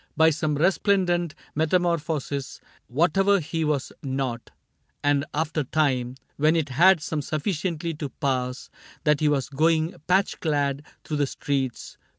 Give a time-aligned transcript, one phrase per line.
[0.17, 2.59] By some resplendent metamorphosis.
[2.87, 4.49] Whatever he was not.
[5.03, 6.15] And after time.
[6.37, 8.71] When it had come sufficiently to pass
[9.03, 11.97] That he was going patch clad through the streets.